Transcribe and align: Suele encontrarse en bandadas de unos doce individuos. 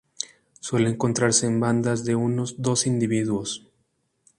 Suele 0.59 0.89
encontrarse 0.89 1.45
en 1.45 1.59
bandadas 1.63 2.03
de 2.07 2.15
unos 2.15 2.49
doce 2.59 2.89
individuos. 2.89 3.49